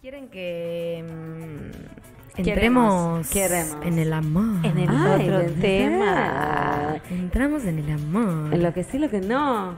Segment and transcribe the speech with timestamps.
[0.00, 3.76] ¿Quieren que mm, entremos queremos.
[3.84, 4.64] en el amor?
[4.64, 6.96] En el Ay, otro tema.
[7.10, 8.54] Entramos en el amor.
[8.54, 9.74] En lo que sí, lo que no.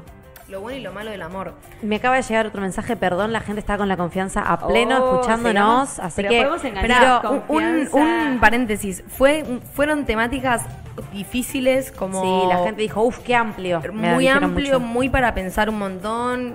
[0.48, 1.54] Lo bueno y lo malo del amor.
[1.80, 4.98] Me acaba de llegar otro mensaje, perdón, la gente está con la confianza a pleno
[5.04, 5.98] Oh, escuchándonos, sigamos.
[6.00, 6.91] así Pero que podemos engañar.
[6.91, 9.05] Espera, Con un, un- paréntesis.
[9.09, 9.45] Fue,
[9.75, 10.66] fueron temáticas
[11.12, 12.21] difíciles como...
[12.43, 13.80] sí, la gente dijo, uff, qué amplio.
[13.93, 14.80] Muy amplio, mucho.
[14.80, 16.55] muy para pensar un montón.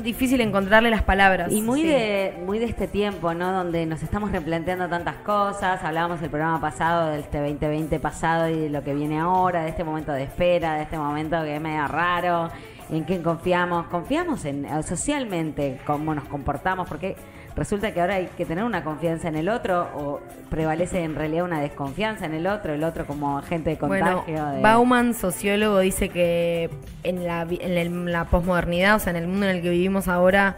[0.00, 1.52] Difícil encontrarle las palabras.
[1.52, 1.88] Y muy Sí.
[1.88, 3.52] de muy de este tiempo, ¿no?
[3.52, 5.82] Donde nos estamos replanteando tantas cosas.
[5.84, 9.68] Hablábamos el programa pasado, del este 2020 pasado y de lo que viene ahora, de
[9.70, 12.48] este momento de espera, de este momento que es medio raro.
[12.90, 13.86] ¿En quién confiamos?
[13.86, 17.16] Confiamos en eh, socialmente, cómo nos comportamos, porque
[17.56, 20.20] resulta que ahora hay que tener una confianza en el otro o
[20.50, 24.46] prevalece en realidad una desconfianza en el otro, el otro como agente de Bueno, contagio.
[24.46, 26.70] de- Bauman, sociólogo, dice que
[27.02, 30.56] en la, en la posmodernidad, o sea, en el mundo en el que vivimos ahora,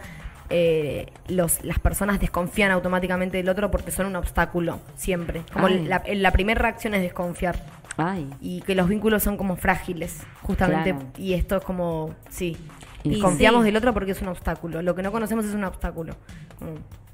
[0.50, 5.42] eh, los, las personas desconfían automáticamente del otro porque son un obstáculo, siempre.
[5.52, 7.56] Como la primera reacción es desconfiar.
[7.96, 10.92] Ay, Y que los vínculos son como frágiles, justamente.
[10.92, 11.06] Claro.
[11.18, 12.56] Y esto es como, sí.
[13.04, 13.66] Y Y confiamos sí.
[13.66, 14.82] del otro porque es un obstáculo.
[14.82, 16.14] Lo que no conocemos es un obstáculo.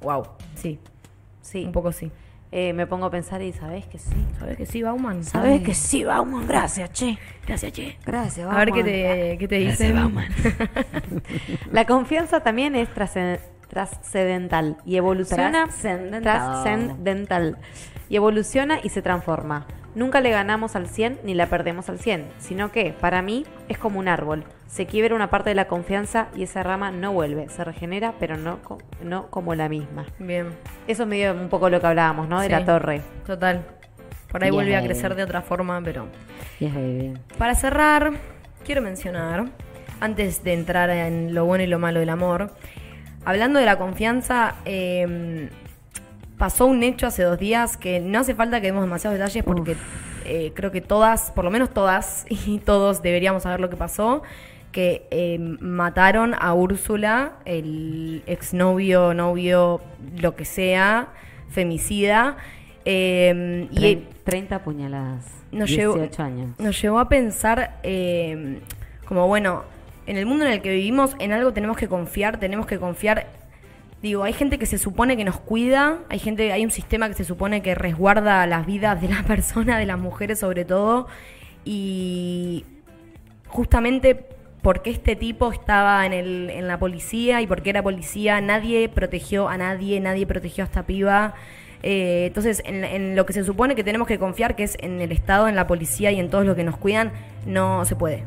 [0.00, 0.22] wow,
[0.54, 0.78] sí.
[1.42, 2.10] Sí, Un poco sí.
[2.52, 4.10] Eh, me pongo a pensar y sabés que sí.
[4.38, 5.22] ¿Sabes que sí, Bauman?
[5.22, 7.16] Sabés que sí, vamos, gracias, che.
[7.46, 7.96] Gracias, Che.
[8.04, 8.48] gracias.
[8.50, 8.84] A ver qué Bauman.
[8.92, 9.96] te, qué te dicen.
[11.72, 16.22] La confianza también es trascen- trascendental y evoluciona Trascendental.
[16.22, 17.58] trascendental
[18.08, 19.66] y evoluciona y se transforma.
[19.94, 23.76] Nunca le ganamos al 100 ni la perdemos al 100, sino que para mí es
[23.76, 24.44] como un árbol.
[24.68, 28.36] Se quiebra una parte de la confianza y esa rama no vuelve, se regenera, pero
[28.36, 28.60] no,
[29.02, 30.06] no como la misma.
[30.20, 30.46] Bien,
[30.86, 32.38] Eso es medio un poco lo que hablábamos, ¿no?
[32.40, 32.52] De Sí.
[32.52, 33.02] la torre.
[33.26, 33.64] total.
[34.30, 34.54] Por ahí Bien.
[34.62, 36.06] vuelve a crecer de otra forma, pero...
[36.60, 36.70] Yes.
[37.36, 38.12] Para cerrar,
[38.64, 39.46] quiero mencionar,
[40.00, 42.52] antes de entrar en lo bueno y lo malo del amor,
[43.24, 45.48] hablando de la confianza, eh,
[46.40, 49.76] pasó un hecho hace dos días que no hace falta que demos demasiados detalles porque
[50.24, 54.22] eh, creo que todas, por lo menos todas y todos deberíamos saber lo que pasó,
[54.72, 59.80] que eh, mataron a Úrsula, el exnovio, novio,
[60.16, 61.08] lo que sea,
[61.50, 62.36] femicida.
[62.84, 65.24] eh, y Tre- 30 puñaladas.
[65.52, 66.48] Nos 18 llevó- años.
[66.58, 68.60] nos llevó a pensar eh,
[69.06, 69.64] como, bueno,
[70.06, 73.26] en el mundo en el que vivimos, en algo tenemos que confiar, tenemos que confiar.
[74.02, 77.14] Digo, hay gente que se supone que nos cuida, hay gente, hay un sistema que
[77.14, 81.06] se supone que resguarda las vidas de las personas, de las mujeres sobre todo,
[81.64, 82.64] y
[83.46, 84.26] justamente
[84.62, 89.48] porque este tipo estaba en, el, en la policía y porque era policía, nadie protegió
[89.48, 91.34] a nadie, nadie protegió a esta piba.
[91.82, 95.00] Eh, entonces, en, en lo que se supone que tenemos que confiar, que es en
[95.00, 97.12] el Estado, en la policía y en todos los que nos cuidan,
[97.46, 98.24] no se puede.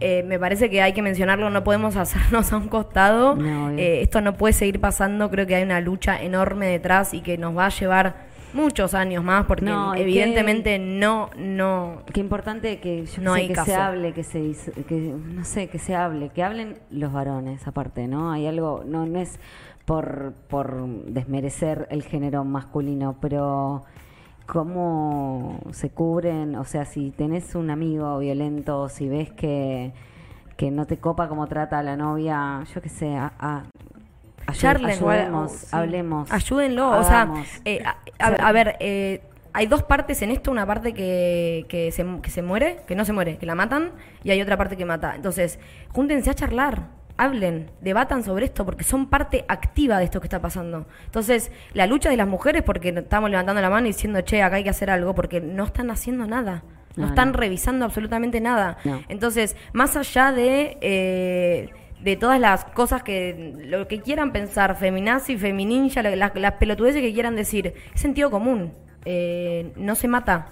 [0.00, 3.36] Eh, me parece que hay que mencionarlo, no podemos hacernos a un costado.
[3.36, 3.70] No.
[3.70, 7.38] Eh, esto no puede seguir pasando, creo que hay una lucha enorme detrás y que
[7.38, 13.06] nos va a llevar muchos años más porque No, evidentemente no, no, Qué importante que
[13.06, 14.52] yo No sé hay que se hable, que se
[14.88, 18.32] que no sé, que se hable, que hablen los varones aparte, ¿no?
[18.32, 19.38] Hay algo, no no es
[19.84, 23.84] por por desmerecer el género masculino, pero
[24.50, 29.92] cómo se cubren, o sea, si tenés un amigo violento, si ves que
[30.56, 33.62] que no te copa cómo trata a la novia, yo qué sé, a, a-
[34.46, 35.66] ayu- Charlen, ayudemos, sí.
[35.72, 36.30] hablemos.
[36.30, 37.46] Ayúdenlo, o sea, hagamos.
[37.64, 39.22] eh, a, a- a ver, eh,
[39.54, 43.06] hay dos partes en esto, una parte que, que, se, que se muere, que no
[43.06, 45.14] se muere, que la matan, y hay otra parte que mata.
[45.16, 45.58] Entonces,
[45.94, 46.88] júntense a charlar,
[47.20, 50.86] hablen, debatan sobre esto, porque son parte activa de esto que está pasando.
[51.04, 54.56] Entonces, la lucha de las mujeres, porque estamos levantando la mano y diciendo, che, acá
[54.56, 56.62] hay que hacer algo, porque no están haciendo nada.
[56.96, 57.38] No, No, están no.
[57.38, 58.78] revisando absolutamente nada.
[58.84, 59.00] No.
[59.08, 61.68] Entonces, más allá de, eh,
[62.02, 67.12] de todas las cosas que, lo que quieran pensar, feminazi, femininja, las, las pelotudeces que
[67.12, 68.72] quieran decir, es sentido común.
[69.04, 70.48] Eh, no se mata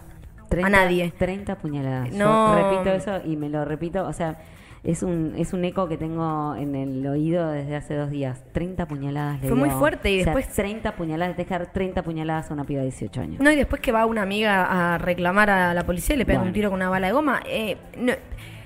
[0.49, 1.13] 30, a nadie.
[1.19, 2.13] 30 puñaladas.
[2.13, 2.57] No.
[2.59, 4.39] Yo repito eso y me lo repito, o sea,
[4.85, 8.43] es un es un eco que tengo en el oído desde hace dos días.
[8.53, 12.51] 30 puñaladas le Fue muy fuerte y O sea, después- 30 puñaladas, dejar 30 puñaladas
[12.51, 13.41] a una piba de 18 años.
[13.41, 16.39] No, y después que va una amiga a reclamar a la policía y le pega
[16.39, 16.51] Bueno.
[16.51, 17.41] un tiro con una bala de goma.
[17.47, 18.13] eh, no,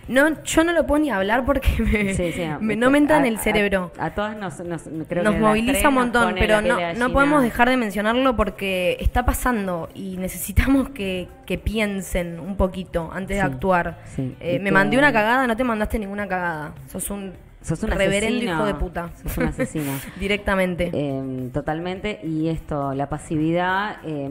[0.09, 3.19] no, yo no lo puedo ni hablar porque me, Sí, sí, me- no me entra
[3.19, 3.93] en el cerebro.
[3.99, 7.43] A, a todas nos, nos, creo nos que moviliza un montón, pero no, no podemos
[7.43, 13.43] dejar de mencionarlo porque está pasando y necesitamos que, que piensen un poquito antes de
[13.43, 13.99] actuar.
[14.41, 16.73] Eh, me mandé una cagada, no te mandaste ninguna cagada.
[16.91, 17.33] Sos un
[17.63, 18.53] Sos un reverendo asesino.
[18.55, 19.11] hijo de puta.
[19.23, 19.93] Sos un asesino.
[20.19, 20.91] Directamente.
[20.93, 22.19] Eh, totalmente.
[22.25, 24.29] Y esto, la pasividad eh,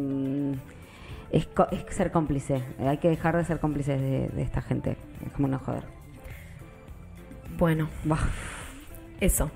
[1.31, 2.61] es, es ser cómplice.
[2.79, 4.97] Eh, Hay que dejar de ser cómplices de, de esta gente.
[5.25, 5.83] Es como no joder.
[7.57, 7.89] Bueno,
[9.19, 9.51] eso.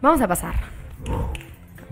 [0.00, 0.54] Vamos a pasar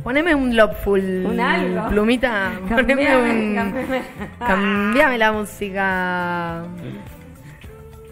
[0.03, 1.27] Poneme un Lopful.
[1.27, 1.89] Un algo.
[1.89, 2.53] Plumita.
[2.69, 3.55] Poneme Cambiame, un.
[3.55, 4.03] cambiame.
[4.39, 6.65] Cambiame la música.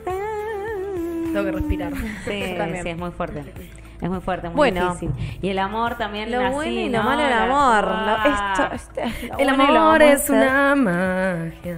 [0.04, 1.92] Tengo que respirar.
[2.24, 2.42] Sí,
[2.82, 3.44] sí, es muy fuerte.
[4.00, 4.92] Es muy fuerte, muy Bueno.
[4.92, 5.38] difícil.
[5.40, 7.04] Y el amor también Lo así, bueno y lo ¿no?
[7.08, 7.84] malo del amor.
[7.84, 9.02] Lo- esto-
[9.32, 11.76] lo El bueno amor vamos a es una magia.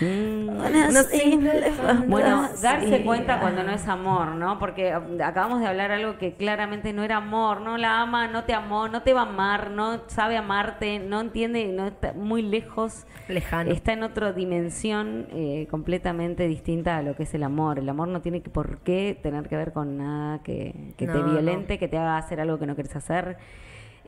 [0.00, 1.72] Una simple
[2.06, 4.58] Bueno, darse cuenta cuando no es amor, ¿no?
[4.58, 8.44] Porque um, acabamos de hablar algo que claramente no era amor, no la ama, no
[8.44, 12.42] te amó, no te va a amar, no sabe amarte, no entiende, no está muy
[12.42, 13.70] lejos, Lejano.
[13.70, 17.78] está en otra dimensión eh, completamente distinta a lo que es el amor.
[17.78, 21.12] El amor no tiene que, por qué tener que ver con nada que, que te
[21.12, 23.36] No, violente, que te haga hacer algo que no quieres hacer.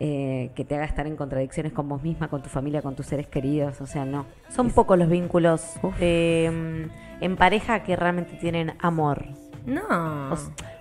[0.00, 3.06] Eh, que te haga estar en contradicciones con vos misma, con tu familia, con tus
[3.06, 4.26] seres queridos, o sea, no.
[4.48, 5.62] Son Es- pocos los vínculos
[6.00, 6.88] eh,
[7.20, 9.24] en pareja que realmente tienen amor.
[9.66, 10.32] No.
[10.32, 10.36] O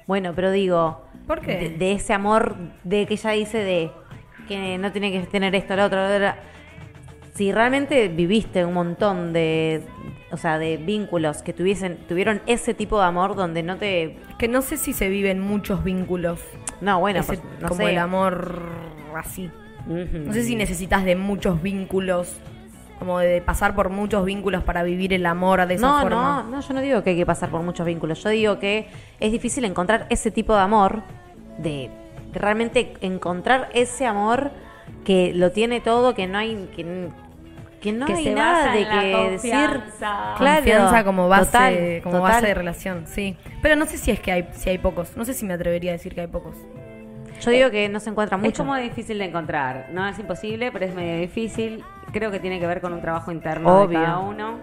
[0.08, 1.56] bueno, pero digo, ¿Por qué?
[1.58, 3.92] De, de ese amor de que ella dice de
[4.48, 6.34] que no tiene que tener esto, lo otro, lo otro.
[7.36, 9.82] Si realmente viviste un montón de,
[10.32, 14.48] o sea, de vínculos que tuviesen, tuvieron ese tipo de amor donde no te, que
[14.48, 16.42] no sé si se viven muchos vínculos.
[16.82, 17.92] no, bueno, Ese- pues, no como sé.
[17.92, 18.62] el amor
[19.18, 19.50] así.
[19.88, 22.36] No sé si necesitas de muchos vínculos.
[23.00, 26.44] Como de pasar por muchos vínculos para vivir el amor de esa no, forma.
[26.44, 28.24] no, no, yo no digo que hay que pasar por muchos vínculos.
[28.24, 28.88] Yo digo que
[29.20, 31.02] es difícil encontrar ese tipo de amor,
[31.58, 31.90] de
[32.32, 34.52] realmente encontrar ese amor
[35.04, 37.10] que lo tiene todo, que no hay, que,
[37.82, 39.52] que no Que hay se nada basa de en la que decir.
[39.52, 40.34] confianza.
[40.38, 42.32] Claro, Confianza como base, total, como total.
[42.32, 43.36] base de relación, sí.
[43.62, 45.18] Pero no sé si es que hay, si hay pocos.
[45.18, 46.56] No sé si me atrevería a decir que hay pocos.
[47.46, 48.64] Yo digo que no se encuentra Es mucho.
[48.64, 49.88] como difícil de encontrar.
[49.92, 51.84] No es imposible, pero es medio difícil.
[52.12, 54.00] Creo que tiene que ver con un trabajo interno Obvio.
[54.00, 54.60] de cada uno.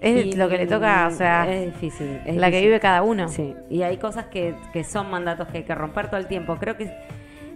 [0.00, 2.20] Es lo que le toca, o sea, es difícil.
[2.26, 3.28] es la que vive cada uno.
[3.28, 6.56] Sí, y hay cosas que, que son mandatos que hay que romper todo el tiempo.
[6.56, 6.90] Creo que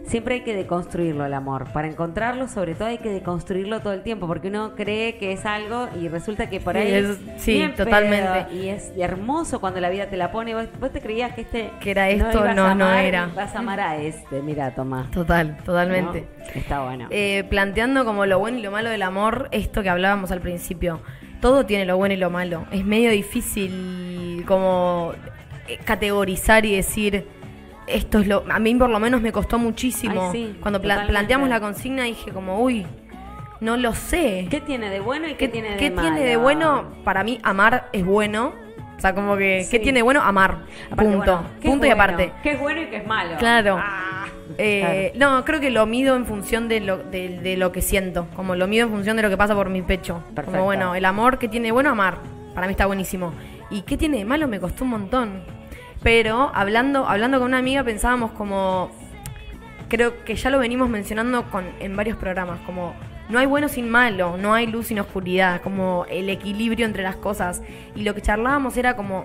[0.07, 1.71] siempre hay que deconstruirlo el amor.
[1.73, 5.45] Para encontrarlo, sobre todo, hay que deconstruirlo todo el tiempo, porque uno cree que es
[5.47, 8.47] algo y resulta que por ahí es- sí, totalmente.
[8.51, 8.63] pedo.
[8.63, 10.55] Y es hermoso cuando la vida te la pone.
[10.55, 13.31] Vos, vos te creías que este Que era esto, no, no amar, era.
[13.35, 14.43] Vas a amar a este.
[14.43, 15.09] Mira, toma.
[15.13, 16.27] Total, totalmente.
[16.39, 16.61] ¿No?
[16.61, 17.07] Está bueno.
[17.11, 21.01] Eh, planteando como lo bueno y lo malo del amor, esto que hablábamos al principio.
[21.41, 22.65] Todo tiene lo bueno y lo malo.
[22.71, 25.13] Es medio difícil como
[25.69, 27.27] eh, categorizar y decir
[27.87, 28.45] esto es lo.
[28.51, 30.31] A mí por lo menos me costó muchísimo.
[30.33, 32.87] Ay, sí, Cuando pla- planteamos la consigna dije como, uy,
[33.61, 34.47] no lo sé.
[34.51, 36.03] ¿Qué tiene de bueno y qué, tiene de ¿Qué malo?
[36.09, 36.85] tiene de bueno?
[37.05, 38.53] Para mí, amar es bueno.
[38.97, 39.71] O sea, como que, Sí.
[39.71, 40.23] ¿qué tiene de bueno?
[40.23, 40.63] Amar.
[40.91, 41.33] Aparte, punto.
[41.37, 42.33] bueno, ¿qué es punto y aparte.
[42.43, 43.37] ¿Qué es bueno y qué es malo?
[43.39, 43.77] Claro.
[43.79, 44.03] Ah.
[44.59, 48.27] Eh, No, creo que lo mido en función de lo, de, de lo que siento.
[48.35, 50.23] Como lo mido en función de lo que pasa por mi pecho.
[50.35, 50.53] Perfecto.
[50.53, 52.19] Como bueno, el amor que tiene de bueno, amar.
[52.55, 53.35] Para mí está buenísimo.
[53.69, 54.49] ¿Y qué tiene de malo?
[54.49, 55.43] Me costó un montón.
[56.07, 58.93] Pero hablando, hablando con una amiga pensábamos como.
[59.89, 62.61] Creo que ya lo venimos mencionando con, en varios programas.
[62.61, 62.95] Como
[63.29, 65.61] no hay bueno sin malo, no hay luz sin oscuridad.
[65.63, 67.61] Como el equilibrio entre las cosas.
[67.97, 69.25] Y lo que charlábamos era como.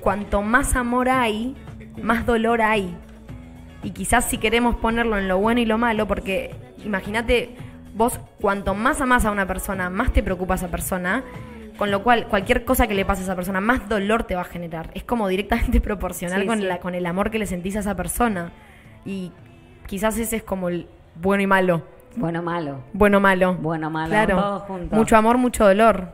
[0.00, 1.54] Cuanto más amor hay,
[2.02, 2.96] más dolor hay.
[3.82, 7.56] Y quizás si queremos ponerlo en lo bueno y lo malo, porque imagínate,
[7.92, 11.24] vos cuanto más amás a una persona, más te preocupa esa persona,
[11.80, 14.42] con lo cual cualquier cosa que le pase a esa persona, más dolor te va
[14.42, 14.90] a generar.
[14.94, 16.64] Es como directamente proporcional Sí, con, sí.
[16.66, 18.52] La, con el amor que le sentís a esa persona.
[19.06, 19.32] Y
[19.86, 21.82] quizás ese es como el bueno y malo.
[22.16, 22.82] Bueno, malo.
[22.92, 23.54] Bueno, malo.
[23.54, 24.36] Bueno, malo, Claro.
[24.36, 24.98] todos juntos.
[24.98, 26.12] Mucho amor, mucho dolor.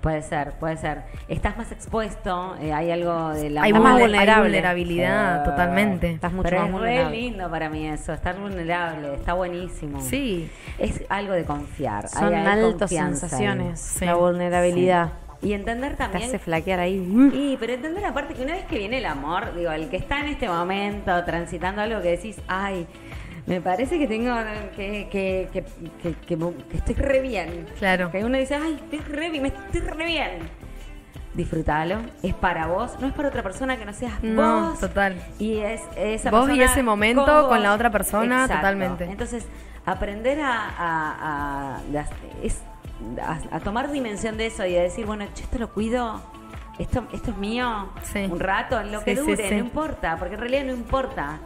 [0.00, 1.02] Puede ser, puede ser.
[1.28, 4.44] Estás más expuesto, eh, hay algo de la Hay, más vulnerable.
[4.44, 5.50] vulnerabilidad, Sí.
[5.50, 6.10] totalmente.
[6.12, 7.16] Estás mucho Pero más es re vulnerable.
[7.16, 10.00] lindo para mí eso, estar vulnerable, está buenísimo.
[10.00, 10.50] Sí.
[10.78, 12.08] Es algo de confiar.
[12.08, 13.78] Son hay- hay altas sensaciones.
[13.78, 14.06] Sí.
[14.06, 15.10] La vulnerabilidad.
[15.42, 16.96] Y entender Te también hace flaquear ahí.
[17.32, 20.20] Y, pero entender aparte que una vez que viene el amor, digo, el que está
[20.20, 22.86] en este momento transitando algo que decís, ay,
[23.46, 24.34] me parece que tengo
[24.76, 25.64] que, que, que,
[26.02, 27.66] que, que estoy re bien.
[27.78, 28.10] Claro.
[28.10, 30.30] Que uno dice, ay, estoy re bien, me estoy re bien.
[31.34, 34.80] Disfrútalo, es para vos, no es para otra persona que no seas No, vos.
[34.80, 35.14] total.
[35.38, 38.56] Y es esa Vos y ese momento con la otra persona, Exacto.
[38.56, 39.04] totalmente.
[39.04, 39.46] Entonces,
[39.86, 41.80] aprender a, a- a-
[42.42, 42.62] es-
[43.52, 46.20] a- tomar dimensión de eso y a decir, bueno, che, esto lo cuido,
[46.80, 48.26] esto, esto es mío, Sí.
[48.28, 49.54] un rato, lo que Sí, dure, sí.
[49.54, 51.38] no importa, porque en realidad no importa.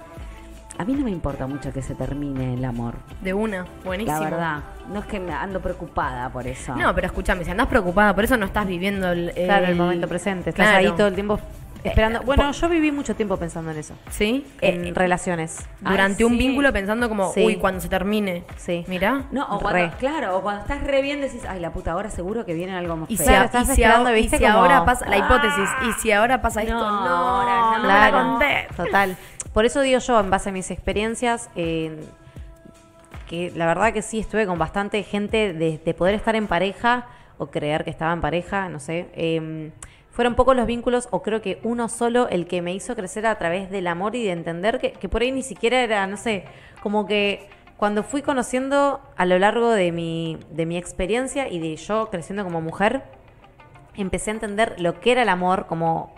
[0.77, 3.65] A mí no me importa mucho que se termine el amor, De una.
[3.85, 4.19] Buenísimo.
[4.19, 4.59] la verdad.
[4.93, 6.75] No es que me ando preocupada por eso.
[6.75, 10.09] No, pero escúchame, si andás preocupada, por eso no estás viviendo el, Claro, el momento
[10.09, 10.51] presente.
[10.51, 10.79] Estás Claro.
[10.91, 11.39] ahí todo el tiempo
[11.85, 12.21] esperando.
[12.21, 13.95] Eh, Bueno, po- yo viví mucho tiempo pensando en eso.
[14.11, 14.47] ¿Sí?
[14.63, 15.65] En Eh, relaciones.
[15.81, 16.39] durante Ay, un sí.
[16.39, 17.45] vínculo pensando como, Sí.
[17.45, 18.43] uy, cuando se termine.
[18.57, 18.85] Sí.
[18.89, 19.25] Mirá.
[19.31, 19.81] No, o Re.
[19.91, 22.75] cuando, claro, o cuando estás re bien decís, ay, la puta, ahora seguro que viene
[22.75, 23.25] algo más Y si.
[23.25, 24.39] Claro, estás y si esperando, ahora- y ¿viste?
[24.39, 25.19] si Como- ahora pasa, la Ah.
[25.19, 27.79] hipótesis, y si ahora pasa esto, No, no, ahora no.
[27.79, 28.67] no me la conté.
[28.77, 29.17] total.
[29.55, 34.47] Por eso digo yo, en base a mis experiencias, que la verdad que sí estuve
[34.47, 37.07] con bastante gente de, de poder estar en pareja
[37.39, 39.09] o creer que estaba en pareja, no sé.
[39.15, 39.71] eh,
[40.11, 43.37] fueron pocos los vínculos, o creo que uno solo, el que me hizo crecer a
[43.37, 46.45] través del amor y de entender que, que por ahí ni siquiera era, no sé,
[46.85, 51.75] como que cuando fui conociendo a lo largo de mi, de mi experiencia y de
[51.75, 53.03] yo creciendo como mujer,
[53.97, 56.15] empecé a entender lo que era el amor, como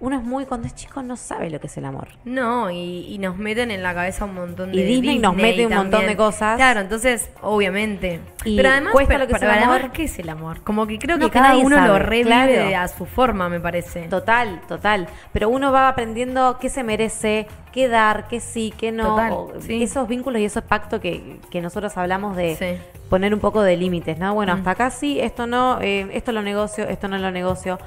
[0.00, 2.08] uno es muy, cuando es chico no sabe lo que es el amor.
[2.24, 5.66] No, y, y nos meten en la cabeza un montón de Y Disney nos mete
[5.66, 6.56] un montón de cosas.
[6.56, 8.20] Claro, entonces, obviamente.
[8.44, 9.76] Y Pero además, cuesta lo que para el amor.
[9.80, 10.62] amor, ¿qué es el amor?
[10.62, 12.76] Como que creo No, que cada uno sabe, lo revive claro.
[12.84, 14.02] a su forma, me parece.
[14.08, 15.08] Total, total.
[15.32, 19.08] Pero uno va aprendiendo qué se merece, qué dar, qué sí, qué no.
[19.08, 19.82] Total, O sí.
[19.82, 22.80] Esos vínculos y esos pactos que, que nosotros hablamos de Sí.
[23.10, 24.32] poner un poco de límites, ¿no?
[24.34, 24.58] Bueno, Mm.
[24.58, 27.78] hasta acá sí, esto no, eh, esto lo negocio, esto no lo negocio.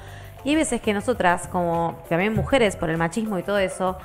[0.44, 3.96] Y hay veces que nosotras, como también mujeres, por el machismo y todo eso,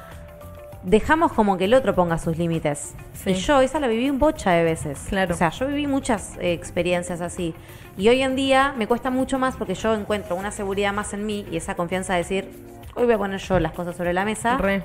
[0.83, 2.93] dejamos como que el otro ponga sus límites.
[3.13, 3.31] Sí.
[3.31, 5.05] Y yo esa la viví un bocha de veces.
[5.09, 5.33] Claro.
[5.33, 7.53] O sea, yo viví muchas eh, experiencias así.
[7.97, 11.25] Y hoy en día me cuesta mucho más porque yo encuentro una seguridad más en
[11.25, 12.49] mí y esa confianza de decir,
[12.95, 14.57] hoy voy a poner yo las cosas sobre la mesa.
[14.57, 14.83] Re.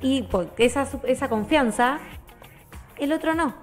[0.00, 0.26] Y
[0.58, 1.98] esa, esa confianza,
[2.98, 3.54] el otro no.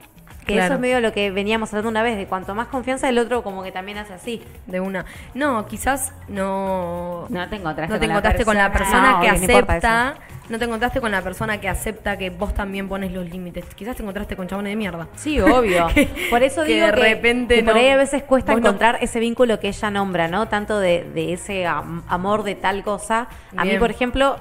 [0.50, 0.65] Que Claro.
[0.65, 3.44] eso es medio lo que veníamos hablando una vez, de cuanto más confianza el otro
[3.44, 4.41] como que también hace así.
[4.68, 5.06] De una.
[5.34, 7.25] No, quizás no.
[7.29, 10.15] No te encontraste, no te con, encontraste la con la persona No, que no acepta.
[10.50, 13.65] No te encontraste con la persona que acepta que vos también pones los límites.
[13.75, 15.08] Quizás te encontraste con chabones de mierda.
[15.15, 15.88] Sí, obvio.
[16.32, 18.58] Por eso que digo de que, repente que por no- ahí a veces cuesta no-
[18.58, 20.48] encontrar ese vínculo que ella nombra, ¿no?
[20.48, 23.27] Tanto de, de ese am- amor de tal cosa.
[23.56, 24.38] A mí, por ejemplo,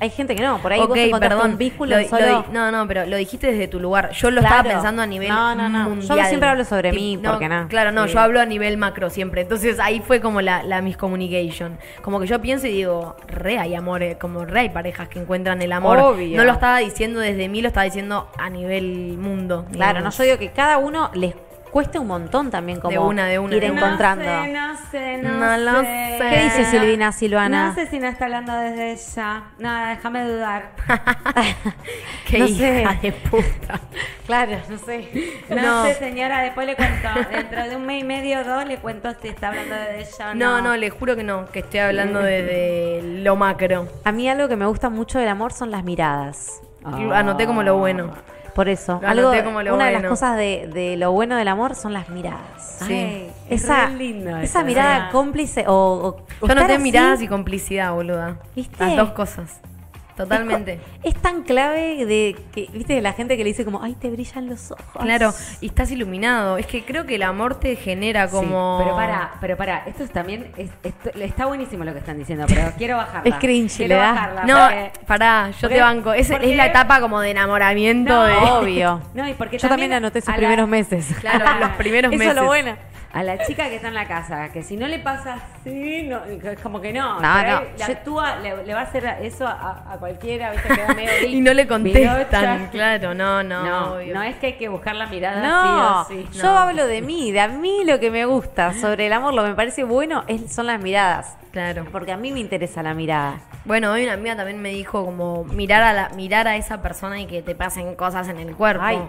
[0.00, 0.58] hay gente que no.
[0.62, 1.50] Por ahí Ok, vos perdón.
[1.52, 2.26] un vínculo Lo- en solo...
[2.26, 4.10] lo di- no, no, pero lo dijiste desde tu lugar.
[4.12, 4.56] Yo lo Claro.
[4.56, 5.84] estaba pensando a nivel No, no, no.
[5.84, 6.26] Yo mundial.
[6.28, 7.68] siempre hablo sobre mí, porque no.
[7.68, 8.14] Claro, no, Sí.
[8.14, 9.42] yo hablo a nivel macro siempre.
[9.42, 11.78] Entonces ahí fue como la, la miscommunication.
[12.02, 15.60] Como que yo pienso y digo, re hay amores, como re hay parejas que encuentran
[15.62, 15.98] el amor.
[15.98, 16.36] Obvio.
[16.36, 19.66] No lo estaba diciendo desde mí, lo estaba diciendo a nivel mundo.
[19.72, 21.34] Claro, no, yo digo que cada uno les
[21.70, 23.80] cuesta un montón también como De una, de una, ir de una.
[23.80, 24.24] encontrando.
[24.24, 26.16] No sé, no sé, no, No lo sé.
[26.18, 26.26] sé.
[26.30, 27.68] ¿Qué dice Silvina Silvana?
[27.68, 29.42] No sé si no está hablando desde ella.
[29.58, 30.70] Nada, déjame dudar.
[32.26, 32.98] Qué no hija sé.
[33.02, 33.80] de puta.
[34.26, 35.42] Claro, no sé.
[35.48, 35.84] No, No.
[35.84, 37.08] sé, señora, después le cuento.
[37.30, 40.30] Dentro de un mes y medio o dos le cuento si está hablando desde ella
[40.30, 40.62] o No, no.
[40.68, 43.88] no, le juro que no, que estoy hablando desde lo macro.
[44.04, 46.60] A mí algo que me gusta mucho del amor son las miradas.
[46.98, 48.12] Y Anoté como lo bueno.
[48.54, 51.36] Por eso, Lo algo, anoté como lo una de las cosas de, de lo bueno
[51.36, 52.78] del amor son las miradas.
[52.86, 52.92] Sí.
[52.94, 57.92] Ay, es Esa, re lindo esa mirada cómplice o, o- Yo así, miradas y complicidad,
[57.92, 58.36] boluda.
[58.56, 58.84] ¿Viste?
[58.84, 59.60] Las dos cosas.
[60.24, 60.80] Totalmente.
[61.02, 64.10] Es tan clave de que, viste, de la gente que le dice como, ay, te
[64.10, 64.84] brillan los ojos.
[65.02, 66.58] Claro, y estás iluminado.
[66.58, 68.78] Es que creo que el amor te genera como.
[68.78, 72.18] Sí, pero para, pero para, esto es también es, esto- está buenísimo lo que están
[72.18, 73.28] diciendo, pero quiero bajarla.
[73.34, 74.44] Es cringe, quiero le bajarla.
[74.44, 76.12] No, porque- pará, yo porque- te banco.
[76.12, 78.34] Es, porque- es la etapa como de enamoramiento No, de.
[78.34, 79.00] Obvio.
[79.14, 81.06] No, y porque Yo también anoté sus la- primeros meses.
[81.20, 82.34] Claro, los primeros Eso meses.
[82.36, 82.76] es lo bueno.
[83.10, 86.22] A la chica que está en la casa, que si no le pasa así, no,
[86.24, 87.18] es como que no.
[87.20, 90.68] No, no, Le, yo- actúa, le, le va a hacer eso a, a cualquiera, ¿viste?
[90.68, 93.64] Que da medio Y no le contestan, claro, no, no.
[93.64, 94.14] No, obvio.
[94.14, 96.38] no es que hay que buscar la mirada No, sí o sí.
[96.38, 99.42] yo hablo de mí, de a mí lo que me gusta sobre el amor, lo
[99.42, 101.36] que me parece bueno es, son las miradas.
[101.50, 101.86] Claro.
[101.90, 103.40] Porque a mí me interesa la mirada.
[103.64, 107.18] Bueno, hoy una amiga también me dijo como mirar a la, mirar a esa persona
[107.20, 108.82] y que te pasen cosas en el cuerpo.
[108.84, 109.00] Ay,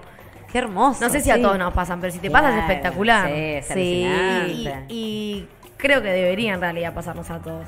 [0.51, 1.03] qué hermoso.
[1.03, 3.29] no sé si a todos nos pasan, pero si te pasa es Claro, espectacular.
[3.29, 4.70] Sí, Sí.
[4.89, 7.68] Y, creo que debería en realidad pasarnos a todos.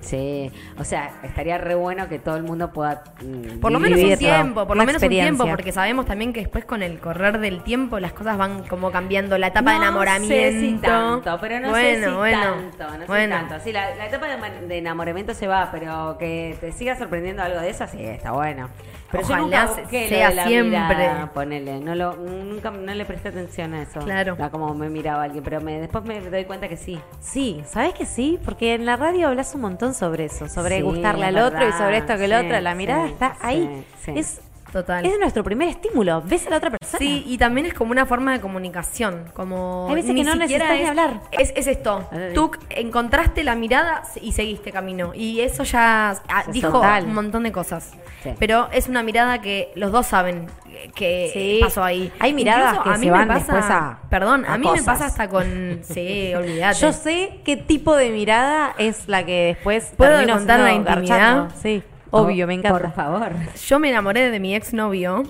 [0.00, 3.04] Sí, o sea, estaría re bueno que todo el mundo pueda.
[3.22, 6.40] mm, Por lo menos un tiempo, por lo menos un tiempo, porque sabemos también que
[6.40, 10.34] después con el correr del tiempo las cosas van como cambiando, la etapa de enamoramiento.
[10.34, 13.36] sé si tanto, pero no bueno, sé si bueno, tanto, no sé bueno.
[13.36, 13.62] si tanto.
[13.64, 17.60] Sí, la, la etapa de, de enamoramiento se va, pero que te siga sorprendiendo algo
[17.60, 18.70] de eso, sí, está bueno.
[19.10, 20.78] Pero yo Ojalá nunca busqué lo sea la siempre.
[20.78, 24.00] mirada, ponele, no lo, nunca no le presté atención a eso.
[24.00, 24.36] Claro.
[24.40, 27.00] A cómo me miraba alguien, pero me, después me doy cuenta que sí.
[27.20, 28.38] Sí, ¿sabes que sí?
[28.44, 31.72] Porque en la radio hablas un montón sobre eso, sobre Sí, gustarle al otro y
[31.72, 32.60] sobre esto que el sí, otro.
[32.60, 33.84] La mirada sí, está ahí.
[34.04, 34.12] sí.
[34.14, 34.40] Es,
[34.72, 35.04] Total.
[35.04, 36.22] es nuestro primer estímulo.
[36.24, 37.10] Ves a la otra persona.
[37.10, 39.24] Sí, y también es como una forma de comunicación.
[39.34, 41.20] Como Hay veces ni que no necesitas ni es, hablar.
[41.32, 42.08] Es, es esto.
[42.10, 42.32] Ay.
[42.34, 45.12] Tú encontraste la mirada y seguiste camino.
[45.14, 47.04] Y eso ya ah, dijo total.
[47.04, 47.92] un montón de cosas.
[48.22, 48.30] Sí.
[48.38, 50.46] Pero es una mirada que los dos saben
[50.94, 51.58] que Sí.
[51.62, 52.12] pasó ahí.
[52.18, 54.58] Hay miradas Incluso que a mí se me van pasa, después a- Perdón, a a,
[54.58, 55.80] mí me pasa hasta con.
[55.82, 56.78] Sí, olvídate.
[56.80, 60.96] Yo sé qué tipo de mirada es la que después ¿Puedo contar la intimidad?
[61.08, 61.54] garchando.
[61.60, 62.78] Sí, obvio, me encanta.
[62.78, 63.32] Por favor.
[63.66, 65.22] Yo me enamoré de mi exnovio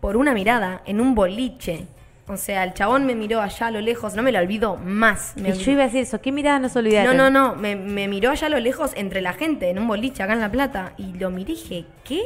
[0.00, 1.86] por una mirada en un boliche.
[2.28, 5.32] O sea, el chabón me miró allá a lo lejos, no me lo olvido más.
[5.36, 7.02] Me- Y yo iba a decir eso, ¿qué mirada no se olvida?
[7.02, 9.88] no, no, no, me, me miró allá a lo lejos entre la gente, en un
[9.88, 10.92] boliche acá en La Plata.
[10.96, 12.20] Y lo miré y dije, ¿qué?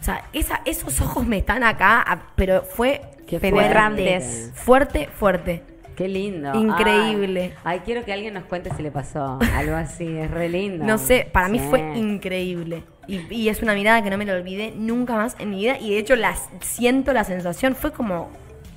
[0.00, 4.50] O sea, esa, esos ojos me están acá, a- pero fue Qué Penetrantes.
[4.54, 5.62] fuerte, fuerte.
[6.00, 6.54] Qué lindo.
[6.54, 7.52] Increíble.
[7.62, 10.06] Ay, ay, quiero que alguien nos cuente si le pasó algo así.
[10.16, 10.82] Es re lindo.
[10.82, 12.84] No sé, para mí fue increíble.
[13.06, 15.78] Y, y es una mirada que no me la olvidé nunca más en mi vida.
[15.78, 18.30] Y de hecho la siento la sensación, fue como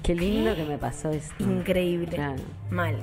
[0.03, 1.33] Qué lindo que me pasó esto.
[1.41, 2.17] increíble.
[2.17, 2.41] Claro.
[2.69, 2.97] Mal.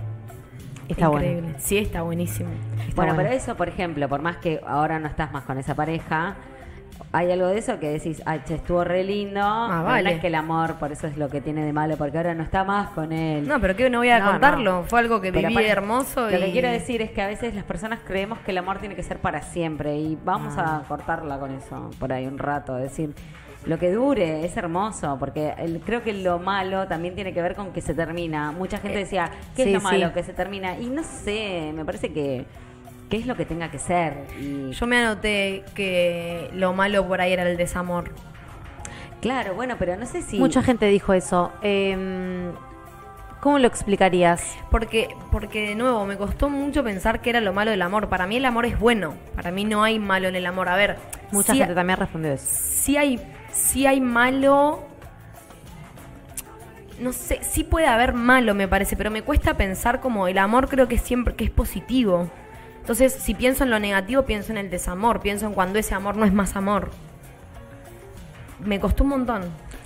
[0.87, 1.25] Está bueno.
[1.27, 1.55] increíble.
[1.59, 2.51] Sí, está buenísimo.
[2.51, 3.31] Está Bueno, bueno.
[3.31, 6.37] pero eso, por ejemplo, por más que ahora no estás más con esa pareja,
[7.13, 9.41] hay algo de eso que decís, ay, che, estuvo re lindo.
[9.43, 10.11] Ah, vale.
[10.11, 12.35] No es que el amor, por eso es lo que tiene de malo, porque ahora
[12.35, 13.49] no está más con él.
[13.49, 14.85] No, pero que no voy a No, contarlo.
[14.87, 16.31] Fue algo que Pero viví hermoso.
[16.31, 16.41] Lo y...
[16.41, 19.03] que quiero decir es que a veces las personas creemos que el amor tiene que
[19.03, 20.83] ser para siempre y vamos Ah.
[20.85, 22.77] a cortarla con eso por ahí un rato.
[22.79, 23.13] Es decir,
[23.67, 27.55] lo que dure es hermoso, porque el- creo que lo malo también tiene que ver
[27.57, 28.53] con que se termina.
[28.53, 30.07] Mucha gente Eh, decía, ¿qué sí, es lo malo?
[30.09, 30.13] sí.
[30.15, 30.79] Que se termina.
[30.79, 32.47] Y no sé, me parece que,
[33.11, 34.15] que es lo que tenga que ser.
[34.41, 38.13] Y Yo me anoté que lo malo por ahí era el desamor.
[39.21, 40.39] claro, bueno, pero no sé si...
[40.39, 41.53] Mucha gente dijo eso.
[41.63, 42.53] Em,
[43.41, 44.43] ¿Cómo lo explicarías?
[44.71, 48.09] Porque, porque de nuevo, me costó mucho pensar que era lo malo del amor.
[48.09, 49.15] Para mí el amor es bueno.
[49.35, 50.69] Para mí no hay malo en el amor.
[50.69, 50.97] A ver,
[51.33, 52.47] Mucha sí, gente también respondió eso.
[52.49, 53.19] sí hay,
[53.51, 54.85] sí hay malo.
[57.01, 60.69] No sé, sí puede haber malo, me parece, pero me cuesta pensar como el amor
[60.69, 62.31] creo que siempre que es positivo.
[62.91, 66.17] Entonces, si pienso en lo negativo, pienso en el desamor, pienso en cuando ese amor
[66.17, 66.91] no es más amor.
[68.59, 69.43] Me costó un montón.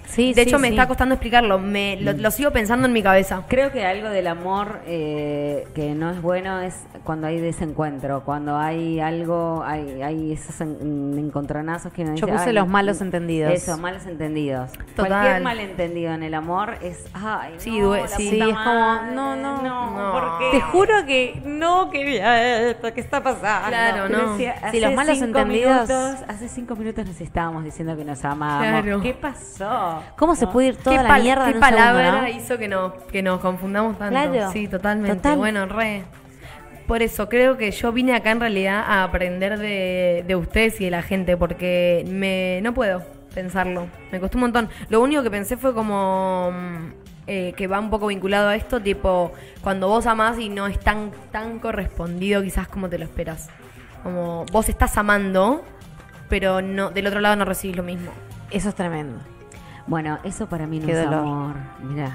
[0.07, 0.75] Sí, de sí, hecho, me sí.
[0.75, 1.59] está costando explicarlo.
[1.59, 3.43] Me, lo, lo sigo pensando en mi cabeza.
[3.49, 8.57] Creo que algo del amor eh, que no es bueno es cuando hay desencuentro, cuando
[8.57, 13.01] hay algo, hay, hay esos en- encontronazos que uno Yo dice, puse "Ay, los malos
[13.01, 13.53] entendidos".
[13.53, 14.71] Eso, malos entendidos.
[14.95, 15.09] Total.
[15.09, 18.31] Cualquier malentendido en el amor es, ay, Sí, no, la sí.
[18.31, 20.13] puta es como, no, no, no.
[20.13, 20.59] ¿por qué?
[20.59, 23.69] Te juro que no quería esto, ¿qué está pasando?
[23.69, 24.33] Claro, no.
[24.33, 28.83] decía, Sí, los malos entendidos- minutos- hace cinco minutos nos estábamos diciendo que nos amábamos.
[28.83, 29.01] Claro.
[29.03, 29.94] ¿Qué pasó?
[30.17, 32.39] ¿Cómo se puede ir toda ¿Qué, la mierda qué en un palabra segundo, no?
[32.39, 34.13] hizo que, no, que nos confundamos tanto?
[34.13, 34.53] Claro.
[34.53, 35.17] Sí, totalmente.
[35.17, 35.39] Total.
[35.39, 36.05] Bueno, re.
[36.87, 40.85] Por eso creo que yo vine acá en realidad a aprender de, de ustedes y
[40.85, 43.03] de la gente, porque me no puedo
[43.35, 43.89] pensarlo.
[44.13, 44.69] Me costó un montón.
[44.89, 48.81] Lo único que pensé fue como mm, eh, que va un poco vinculado a esto,
[48.81, 53.49] tipo cuando vos amás y no es tan, tan correspondido quizás como te lo esperas.
[54.03, 55.65] Como vos estás amando,
[56.29, 58.11] pero no del otro lado no recibís lo mismo.
[58.51, 59.21] Eso es tremendo.
[59.87, 61.19] Bueno, eso para mí no Qué es dolor.
[61.21, 61.55] amor.
[61.83, 62.11] Mirá.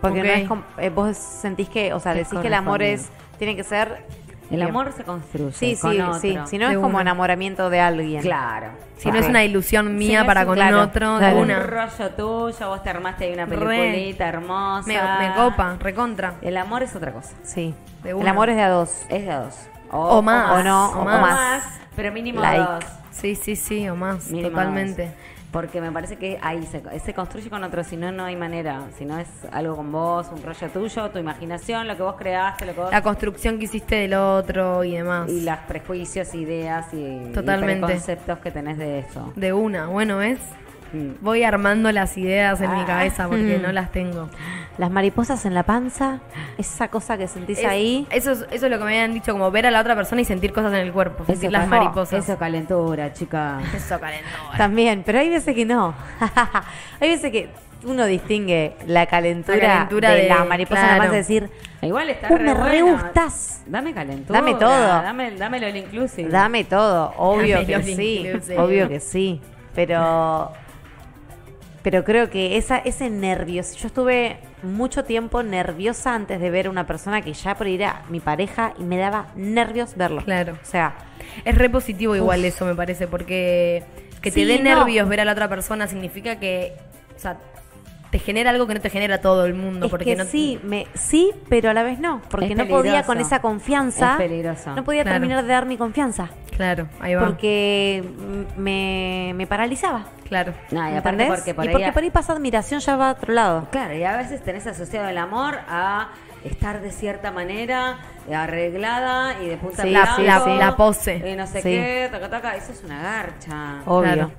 [0.00, 0.26] Porque Ok.
[0.26, 3.54] no es com- eh, vos sentís que, o sea, decís que el amor es, tiene
[3.56, 4.06] que ser...
[4.50, 5.52] El amor se construye.
[5.52, 6.14] Sí, con sí, otro.
[6.18, 6.36] sí.
[6.46, 7.02] Si no De es como una.
[7.02, 8.20] enamoramiento de alguien.
[8.20, 8.70] Claro.
[8.96, 11.36] Si no es una ilusión Si mía para un- con claro, otro, claro.
[11.36, 11.60] de Un una.
[11.60, 13.56] rollo tuyo, vos te armaste ahí una Re.
[13.56, 14.88] peliculita hermosa.
[14.88, 14.94] Me,
[15.28, 16.34] me copa, recontra.
[16.42, 17.30] El amor es otra cosa.
[17.44, 17.72] Sí.
[18.02, 18.30] De El una.
[18.32, 18.90] amor es de a dos.
[19.08, 19.54] Es de a dos.
[19.92, 20.50] O más.
[20.58, 21.20] O no, o o más.
[21.20, 21.64] más.
[21.94, 22.58] Pero mínimo Like.
[22.58, 22.84] dos.
[23.12, 25.04] Sí, sí, sí, o más, Mínimo totalmente.
[25.06, 25.14] dos.
[25.50, 28.86] Porque me parece que ahí se, se construye con otro, si no, no hay manera.
[28.96, 32.66] Si no es algo con vos, un rollo tuyo, tu imaginación, lo que vos creaste,
[32.66, 32.90] lo que vos...
[32.92, 35.28] La construcción que hiciste del otro y demás.
[35.28, 37.78] y los prejuicios, ideas y, Totalmente.
[37.78, 39.32] y preconceptos que tenés de eso.
[39.34, 40.38] De una, bueno, ¿ves?
[40.92, 41.10] Mm.
[41.20, 42.86] Voy armando las ideas en mi Ah.
[42.86, 43.62] cabeza porque Mm.
[43.62, 44.28] no las tengo.
[44.78, 46.20] Las mariposas en la panza,
[46.58, 48.06] esa cosa que sentís Es- ahí.
[48.10, 50.20] Eso es, eso es lo que me habían dicho, como ver a la otra persona
[50.22, 51.24] y sentir cosas en el cuerpo.
[51.26, 52.24] Sentir Eso las mariposas.
[52.24, 53.60] Eso calentura, chica.
[53.74, 54.28] Eso calentó.
[54.56, 55.94] También, pero hay veces que no.
[57.00, 57.50] hay veces que
[57.84, 61.02] uno distingue la calentura, La calentura de, de- la mariposa en la claro.
[61.04, 61.50] panza, decir,
[61.82, 63.62] Igual está "Uh, re me re gustás.
[63.66, 64.38] Dame calentura.
[64.38, 64.86] Dame todo.
[64.86, 66.28] Dame, dámelo el inclusive.
[66.30, 68.58] Dame todo, obvio Dame que sí, inclusive.
[68.58, 69.40] obvio que sí,
[69.74, 70.52] pero
[71.82, 76.70] pero creo que esa ese nervios, yo estuve mucho tiempo nerviosa antes de ver a
[76.70, 80.22] una persona que ya por ir a mi pareja y me daba nervios verlo.
[80.24, 80.54] Claro.
[80.62, 80.94] O sea,
[81.44, 82.46] Es re positivo igual Uf.
[82.46, 83.84] eso, me parece, porque
[84.20, 84.64] que te Sí, dé no.
[84.76, 86.72] nervios ver a la otra persona significa que,
[87.16, 87.38] o sea,
[88.10, 89.86] te genera algo que no te genera todo el mundo.
[89.86, 93.04] es porque que no, sí, me, sí, pero a la vez no, porque no podía
[93.04, 94.12] con esa confianza.
[94.12, 94.74] Es peligroso.
[94.74, 95.14] No podía Claro.
[95.20, 97.24] terminar de dar mi confianza, Claro, ahí va.
[97.26, 98.02] porque
[98.56, 100.06] me, me paralizaba.
[100.28, 100.54] Claro.
[100.70, 101.28] No, y aparte ¿Entendés?
[101.40, 101.72] porque por y ahí...
[101.74, 103.68] porque por ahí pasa admiración ya va a otro lado.
[103.70, 106.10] Claro, y a veces tenés asociado el amor a
[106.44, 110.58] estar de cierta manera eh, arreglada y de punta Sí, en La, sí, la, blanco,
[110.60, 111.22] la pose.
[111.32, 111.68] y no sé Sí.
[111.70, 113.82] qué, taca, taca, eso es una garcha.
[113.86, 114.02] Obvio.
[114.12, 114.30] Claro.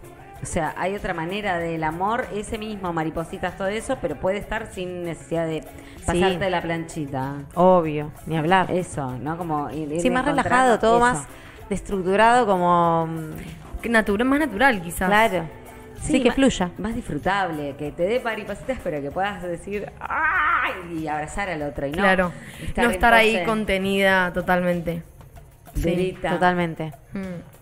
[0.41, 4.67] O sea, hay otra manera del amor, ese mismo, maripositas, todo eso, pero puede estar
[4.73, 5.63] sin necesidad de
[6.05, 7.43] pasarte la planchita.
[7.53, 8.71] Obvio, ni hablar.
[8.71, 9.37] Eso, ¿no?
[9.37, 10.99] Como ir, ir sí, más relajado, todo eso.
[11.05, 11.27] más
[11.69, 13.07] estructurado como...
[13.83, 15.07] Que natural, más natural quizás.
[15.07, 15.45] Claro.
[16.01, 16.71] Sí, que más- fluya.
[16.79, 20.99] Más disfrutable, que te dé maripositas, pero que puedas decir ¡ay!
[21.03, 21.85] y abrazar al otro.
[21.85, 22.31] Y no Claro.
[22.77, 25.03] no estar ahí contenida totalmente.
[25.75, 26.17] Sí.
[26.21, 26.91] Totalmente.
[27.13, 27.60] Mm.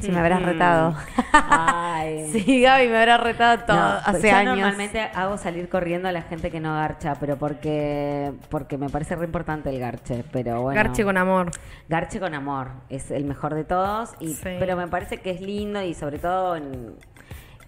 [0.00, 0.94] Si me habrás retado.
[1.32, 2.28] Ay.
[2.32, 4.56] sí, Gaby me habrá retado todo No, hace yo años.
[4.56, 9.14] normalmente hago salir corriendo a la gente que no garcha, pero porque porque me parece
[9.16, 10.76] re importante el garche, pero bueno.
[10.82, 11.50] Garche con amor.
[11.88, 14.56] Garche con amor, es el mejor de todos, y, Sí.
[14.58, 16.94] pero me parece que es lindo y sobre todo en-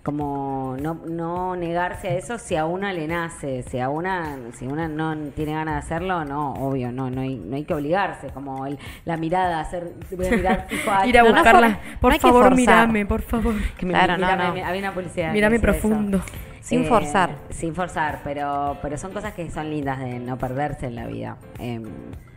[0.09, 4.67] como no, no negarse a eso si a una le nace, si a una, si
[4.67, 8.29] una no tiene ganas de hacerlo, no, obvio, no, no hay, no hay que obligarse,
[8.29, 11.79] como el- la mirada, hacer, voy a mirar a Ir a no, buscarla.
[12.01, 13.55] por no favor, mírame, por favor.
[13.77, 14.67] que me- Claro, no, mírame, no.
[14.67, 15.31] Había una publicidad.
[15.31, 15.63] Mírame eso.
[15.63, 16.23] profundo.
[16.63, 17.31] Sin Eh, forzar.
[17.51, 21.37] Sin forzar, pero, pero son cosas que son lindas de no perderse en la vida.
[21.59, 21.83] Em,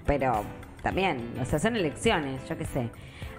[0.06, 0.44] pero
[0.84, 2.90] también, o sea, son elecciones, yo qué sé.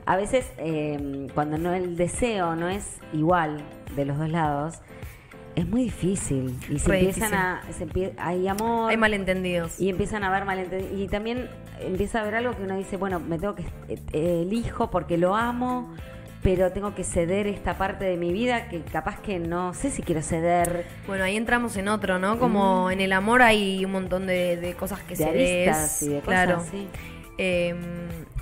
[0.06, 3.62] A veces, em, cuando no el deseo no es igual
[3.94, 4.80] de los dos lados,
[5.54, 6.58] es muy difícil.
[6.70, 7.34] Y se Re empiezan difícil.
[7.34, 7.72] a.
[7.72, 8.90] se empie- hay amor.
[8.90, 9.78] Hay malentendidos.
[9.80, 10.98] Y empiezan a ver malentendidos.
[10.98, 11.48] Y también
[11.80, 15.36] empieza a haber algo que uno dice, bueno, me tengo que eh, elijo porque lo
[15.36, 15.94] amo,
[16.42, 20.02] pero tengo que ceder esta parte de mi vida que capaz que no sé si
[20.02, 20.86] quiero ceder.
[21.06, 22.38] Bueno, ahí entramos en otro, ¿no?
[22.38, 26.20] Como en el amor hay un montón de, de cosas que de se y de
[26.20, 26.56] claro.
[26.56, 26.88] cosas, sí.
[27.44, 27.74] Eh,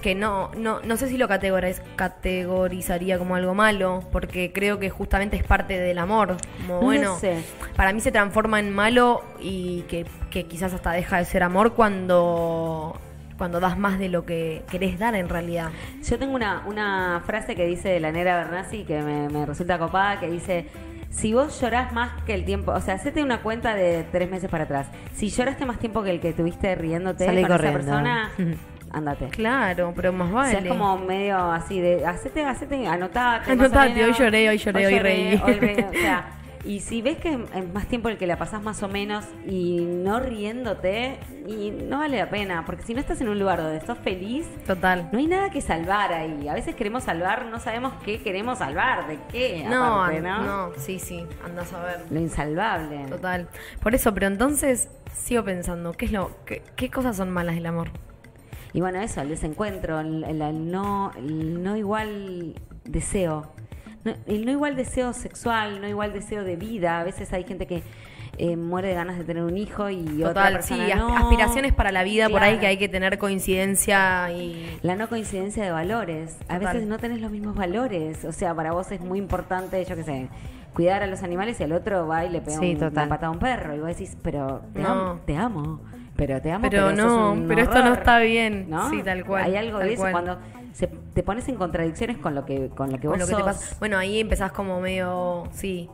[0.03, 4.91] que no, no, no sé si lo categoriz- categorizaría como algo malo, porque creo que
[4.91, 6.37] justamente es parte del amor.
[6.61, 7.43] Como No bueno, sé.
[7.77, 11.75] para mí se transforma en malo y que, que quizás hasta deja de ser amor
[11.75, 12.99] cuando,
[13.39, 15.71] cuando das más de lo que querés dar en realidad.
[16.03, 19.79] Yo tengo una, una frase que dice de la Nera Bernasi que me, me resulta
[19.79, 20.67] copada, que dice,
[21.11, 24.49] si vos llorás más que el tiempo, o sea, hacete una cuenta de tres meses
[24.51, 24.87] para atrás.
[25.15, 27.81] Si lloraste más tiempo que el que tuviste riéndote Salí con corriendo.
[27.81, 28.31] esa persona,
[28.93, 29.29] ándate.
[29.29, 30.51] Claro, pero más O vale.
[30.51, 33.51] sea, es como medio así de, hacete, hacete, anotate.
[33.51, 34.19] o Anotate, menos.
[34.19, 35.41] hoy lloré, hoy lloré, hoy reí.
[35.45, 35.81] hoy reí.
[35.85, 36.25] O sea,
[36.63, 39.81] y si ves que es más tiempo el que la pasás más o menos y
[39.81, 43.81] no riéndote, y no vale la pena, porque si no estás en un lugar donde
[43.81, 45.09] sos feliz, Total.
[45.11, 46.49] no hay nada que salvar ahí.
[46.49, 50.43] A veces queremos salvar, no sabemos qué queremos salvar, de qué, No, aparte, ¿no?
[50.43, 52.05] no, sí, sí, andás a ver.
[52.11, 53.07] Lo insalvable.
[53.09, 53.49] Total.
[53.83, 57.65] Por eso, pero entonces sigo pensando, ¿qué es lo qué, qué cosas son malas del
[57.65, 57.89] amor?
[58.73, 62.55] Y bueno, eso, el desencuentro, el, el- el no, el no igual
[62.85, 63.53] deseo.
[64.05, 67.01] No- el no igual deseo sexual, no igual deseo de vida.
[67.01, 67.83] A veces hay gente que
[68.39, 71.15] eh, muere de ganas de tener un hijo y otra Total, sí, persona no.
[71.17, 75.63] aspiraciones para la vida por ahí que hay que tener coincidencia y La no coincidencia
[75.63, 76.37] de valores.
[76.49, 76.75] A Total.
[76.75, 78.25] veces no tenés los mismos valores.
[78.25, 80.29] O sea, para vos es muy importante, yo qué sé,
[80.73, 83.27] cuidar a los animales y al otro va y le pega Sí, un- una patada
[83.27, 83.75] a un perro.
[83.75, 84.89] Y vos decís, pero te, No.
[84.89, 85.81] amo, te amo.
[86.21, 88.67] Pero te amo, Pero pero, sos no, un pero esto no está bien.
[88.69, 88.91] ¿No?
[88.91, 90.13] Sí, tal cual, Hay algo de eso cual.
[90.13, 90.39] cuando
[90.75, 93.43] se, te pones en contradicciones con lo que, con lo que vos lo que te
[93.43, 93.77] sos.
[93.79, 95.89] Bueno, ahí empezás como medio, sí.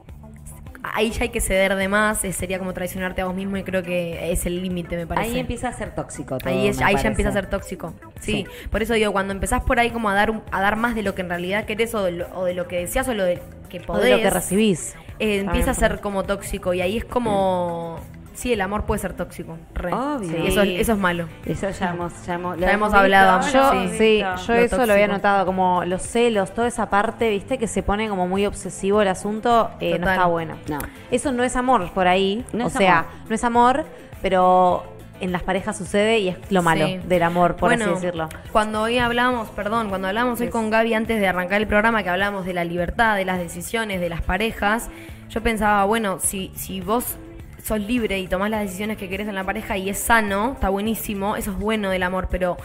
[0.95, 3.63] Ahí ya hay que ceder de más, eh, sería como traicionarte a vos mismo y
[3.65, 5.31] creo que es el límite, me parece.
[5.33, 7.93] Ahí empieza a ser tóxico todo, Ahí, es- ya empieza a ser tóxico.
[8.21, 8.33] Sí.
[8.33, 8.69] Sí.
[8.71, 11.15] Por eso digo, cuando empezás por ahí como a dar a dar más de lo
[11.15, 13.41] que en realidad querés o de lo, o de lo que deseas o lo de
[13.69, 14.95] que O podés, de lo que recibís.
[15.19, 18.16] eh, empieza a ser como tóxico y ahí es como sí,
[18.53, 19.57] el amor puede ser tóxico.
[19.75, 19.93] Re.
[19.93, 20.29] Obvio.
[20.31, 21.27] Sí, eso, es- eso es malo.
[21.45, 23.41] Eso ya hemos, ya hemos, lo Ya hemos hablado.
[23.53, 27.59] Yo, sí, yo Lo eso lo había notado, como los celos, toda esa parte, viste,
[27.59, 30.57] que se pone como muy obsesivo el asunto, eh, no está bueno.
[30.69, 30.79] No.
[31.11, 33.11] Eso no es amor por ahí, No o es sea, amor.
[33.29, 33.85] no es amor,
[34.23, 34.85] pero
[35.21, 37.01] en las parejas sucede y es lo malo Sí.
[37.07, 38.29] del amor, por Bueno, así decirlo.
[38.53, 42.11] Cuando hoy hablamos, perdón, cuando hablamos hoy con Gaby antes de arrancar el programa, que
[42.11, 44.91] hablamos de la libertad, de las decisiones, de las parejas,
[45.31, 47.17] yo pensaba, bueno, si, si vos
[47.67, 50.69] sos libre y tomás las decisiones que querés en la pareja y es sano, está
[50.69, 52.57] buenísimo, eso es bueno del amor, pero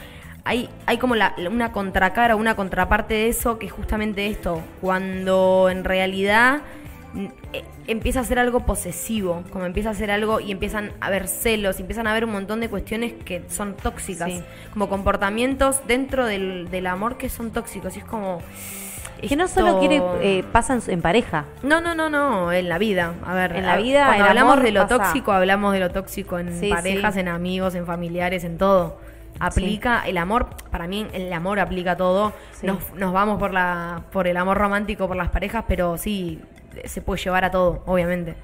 [0.44, 5.70] hay, hay como la, una contracara, una contraparte de eso, que es justamente esto, cuando
[5.72, 6.62] en realidad
[7.14, 11.08] mm, eh, empieza a ser algo posesivo, como empieza a ser algo y empiezan a
[11.08, 14.44] haber celos, empiezan a haber un montón de cuestiones que son tóxicas, Sí.
[14.72, 18.42] como comportamientos dentro del, del amor que son tóxicos, y es como...
[19.30, 21.46] Que no solo quiere, eh, pasa en, pareja.
[21.64, 23.14] no, no, no, no, en la vida.
[23.26, 24.98] A ver, En la vida, cuando hablamos de lo pasa.
[24.98, 27.20] tóxico, hablamos de lo tóxico en Sí, parejas, sí.
[27.20, 28.98] en amigos, en familiares, en todo.
[29.40, 32.34] Aplica el amor, para mí el amor aplica a todo.
[32.52, 32.68] Sí.
[32.68, 36.42] Nos, nos vamos por la por el amor romántico, por las parejas, pero sí
[36.86, 38.36] se puede llevar a todo, obviamente.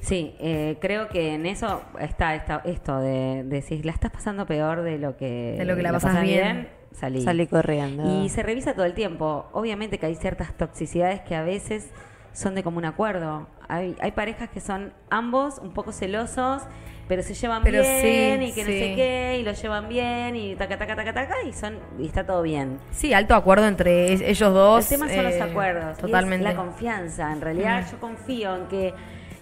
[0.00, 4.46] Sí, eh, creo que en eso está, esta- esto de, de si la estás pasando
[4.46, 6.68] peor de lo que, De lo que la pasás bien.
[6.94, 7.22] Salí.
[7.22, 8.24] Salí corriendo.
[8.24, 9.46] Y se revisa todo el tiempo.
[9.52, 11.90] Obviamente que hay ciertas toxicidades que a veces
[12.32, 13.46] son de común acuerdo.
[13.68, 16.62] Hay, hay parejas que son ambos un poco celosos,
[17.08, 20.36] pero se llevan Pero bien sí, y que no sé qué, y lo llevan bien
[20.36, 22.78] y taca, taca, taca, taca, y, son, y está todo bien.
[22.90, 24.90] Sí, alto acuerdo entre ellos dos.
[24.90, 25.88] El tema son los eh, acuerdos.
[25.88, 26.44] y es Totalmente.
[26.44, 27.32] la confianza.
[27.32, 28.94] En realidad, yo confío en que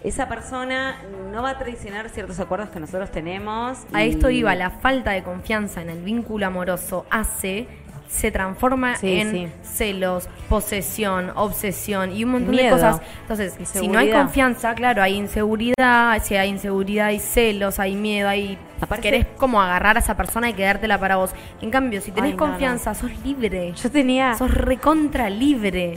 [0.02, 0.96] esa persona
[1.32, 3.78] no va a traicionar ciertos acuerdos que nosotros tenemos.
[3.92, 7.66] A esto iba, la falta de confianza en el vínculo amoroso hace
[8.08, 9.48] se transforma Sí, en sí.
[9.62, 13.00] celos, posesión, obsesión y un montón de cosas.
[13.22, 18.28] Entonces, si no hay confianza, claro, hay inseguridad, si hay inseguridad hay celos, hay miedo,
[18.28, 21.30] hay Aparte- querés como agarrar a esa persona y quedártela para vos.
[21.60, 22.50] En cambio, si tenés Ay, no, no.
[22.50, 23.74] confianza, sos libre.
[23.80, 25.96] Yo tenía Sos recontra libre.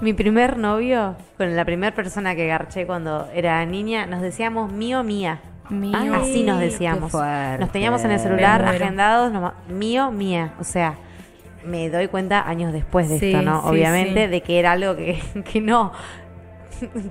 [0.00, 5.02] Mi primer novio, con la primera persona que garché cuando era niña, nos decíamos mío,
[5.02, 5.40] mía.
[5.70, 5.96] Mío.
[5.98, 7.12] Ay, Así nos decíamos.
[7.14, 9.32] Nos teníamos en el celular agendados,
[9.68, 10.52] mío, mía.
[10.60, 10.94] O sea,
[11.64, 13.62] me doy cuenta años después de Sí, esto, ¿no?
[13.62, 14.30] sí, Obviamente, sí.
[14.30, 15.92] de que era algo que, que no.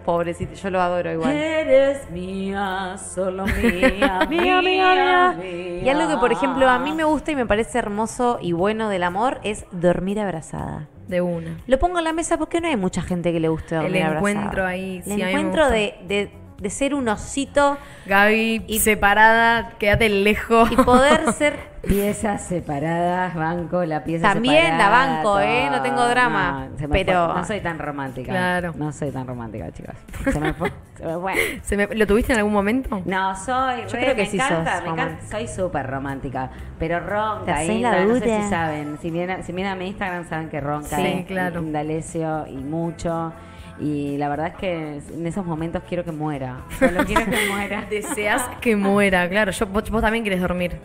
[0.06, 1.32] Pobrecito, yo lo adoro igual.
[1.32, 5.36] Eres mía, solo mía, Mía, mía, mía.
[5.84, 8.90] Y algo que, por ejemplo, a mí me gusta y me parece hermoso y bueno
[8.90, 10.88] del amor es dormir abrazada.
[11.08, 11.60] De una.
[11.68, 14.14] Lo pongo en la mesa porque no hay mucha gente que le guste dormir El
[14.18, 15.76] encuentro ahí, El sí, a mí me encuentro gusta.
[15.76, 20.72] de, de, de ser un osito Gaby, Y- separada, quédate lejos.
[20.72, 24.78] y poder ser Piezas separadas, banco, la pieza También separada.
[24.78, 25.68] la banco, ¿eh?
[25.70, 27.36] No tengo drama, No, se me pero- fue.
[27.36, 28.32] No soy tan romántica.
[28.32, 28.74] Claro.
[28.78, 29.94] No soy tan romántica, chicos.
[30.32, 30.72] Se me fue.
[30.98, 31.34] se me fue.
[31.62, 33.02] ¿Se me- ¿Lo tuviste en algún momento?
[33.04, 33.82] No, soy.
[33.82, 35.04] Yo re, creo que me sí encanta, sos me encanta.
[35.04, 35.38] romántica.
[35.38, 36.50] Soy súper romántica.
[36.80, 37.54] Pero ronca.
[37.58, 38.98] ahí, la no, sé si saben.
[39.02, 40.96] Si miran, si miran mi Instagram, saben que ronca.
[40.96, 41.60] Sí, es claro.
[41.62, 43.34] Indalecio y mucho.
[43.80, 46.58] Y la verdad es que en esos momentos quiero que muera.
[46.80, 47.86] Solo quiero que muera.
[47.90, 49.52] Deseas que muera, claro.
[49.52, 50.78] Yo, vos, vos también querés dormir.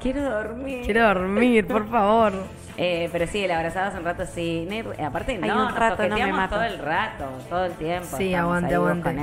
[0.00, 0.82] Quiero dormir.
[0.84, 2.32] Quiero dormir, por favor.
[2.76, 4.66] Eh, pero sí, el abrazado hace un rato sí.
[4.68, 6.56] No hay- aparte, no, un rato no me mato.
[6.56, 8.16] todo el rato, todo el tiempo.
[8.16, 9.16] Sí, aguante, aguante.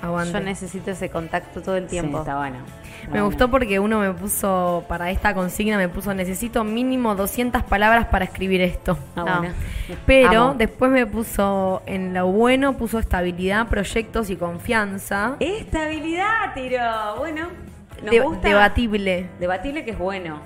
[0.00, 0.32] Aguante.
[0.32, 2.18] Yo necesito ese contacto todo el tiempo.
[2.18, 2.56] Sí, está bueno.
[3.10, 8.06] Me gustó porque uno me puso, para esta consigna, me puso, necesito mínimo 200 palabras
[8.06, 8.96] para escribir esto.
[9.16, 9.38] Ah, No.
[9.38, 9.54] bueno.
[10.06, 10.54] Pero Amo.
[10.56, 15.36] después me puso, en lo bueno, puso estabilidad, proyectos y confianza.
[15.40, 16.78] Estabilidad, tiro.
[17.18, 17.48] Bueno,
[18.02, 18.48] nos De- gusta.
[18.48, 19.28] debatible.
[19.40, 20.38] Debatible que es bueno.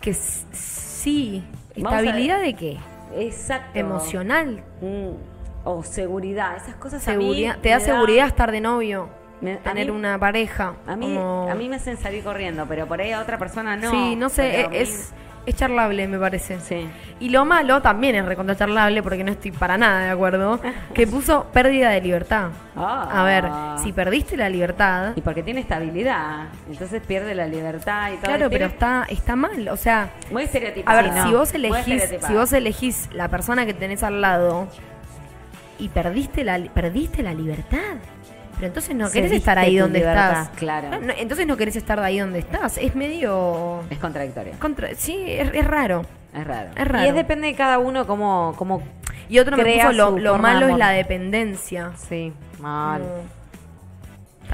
[0.00, 1.42] Que sí.
[1.74, 2.76] ¿Estabilidad de qué?
[3.16, 3.78] Exacto.
[3.78, 4.62] Emocional.
[4.80, 6.56] Mm, O seguridad.
[6.56, 7.58] Esas cosas a mí Seguridad.
[7.58, 9.08] Te da seguridad estar de novio.
[9.40, 10.74] Me- tener mí- una pareja.
[10.86, 13.76] A mí, como- a mí me hacen salir corriendo, pero por ahí a otra persona
[13.76, 13.90] no.
[13.90, 15.12] sí, no sé, mí- es,
[15.46, 16.60] es charlable, me parece.
[16.60, 16.88] Sí.
[17.20, 20.60] Y lo malo también es recontra charlable porque no estoy para nada de acuerdo.
[20.92, 22.48] Que puso pérdida de libertad.
[22.76, 23.08] Ah.
[23.12, 23.44] A ver,
[23.82, 26.48] si perdiste la libertad, Y porque tiene estabilidad.
[26.68, 28.22] Entonces pierde la libertad y todo.
[28.26, 29.68] claro, pero está, está mal.
[29.68, 30.98] O sea, Muy estereotipado.
[30.98, 31.26] a ver, no.
[31.28, 34.66] si vos elegís, si vos elegís la persona que tenés al lado
[35.78, 37.78] y perdiste la, perdiste la libertad.
[38.58, 40.42] Pero entonces no querés estar ahí donde libertad.
[40.42, 40.58] estás.
[40.58, 40.90] Claro.
[40.90, 42.76] No, no, entonces no querés estar de ahí donde estás.
[42.78, 43.82] Es medio.
[43.88, 44.52] Es contradictorio.
[44.58, 46.04] Contra, sí, es, es raro.
[46.34, 46.70] Es raro.
[46.76, 47.04] Es raro.
[47.04, 48.82] Y es depende de cada uno cómo, cómo
[49.28, 51.92] Y otro me puso lo, malo es la dependencia.
[51.96, 53.00] Sí, mal.
[53.02, 53.38] Como-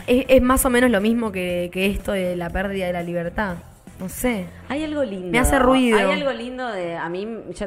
[0.07, 3.03] Es, es más o menos lo mismo que, que esto de la pérdida de la
[3.03, 3.57] libertad.
[4.01, 4.47] No sé.
[4.69, 5.31] Hay algo lindo.
[5.31, 5.99] Me hace ruido.
[5.99, 6.97] Hay algo lindo de.
[6.97, 7.67] A mí, yo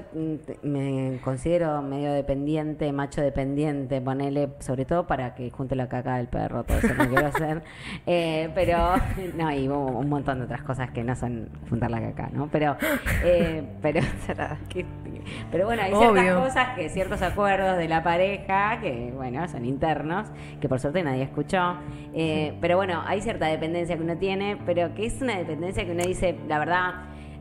[0.61, 6.27] me considero medio dependiente, macho dependiente, ponele, sobre todo para que junte la caca del
[6.27, 7.63] perro, todo eso no quiero hacer.
[8.05, 8.95] Eh, pero.
[9.35, 12.49] No, y un montón de otras cosas que no son juntar la caca, ¿no?
[12.51, 12.77] Pero.
[13.23, 14.01] eh, pero.
[15.51, 16.41] pero bueno, hay ciertas Obvio.
[16.41, 20.27] cosas que ciertos acuerdos de la pareja que, bueno, son internos,
[20.61, 21.77] que por suerte nadie escuchó.
[22.13, 25.91] Eh, pero bueno, hay cierta dependencia que uno tiene, pero que es una dependencia que
[25.91, 26.16] uno dice,
[26.47, 26.93] la verdad,